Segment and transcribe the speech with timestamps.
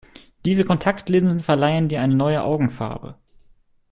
[0.45, 3.17] Diese Kontaktlinsen verleihen dir eine neue Augenfarbe.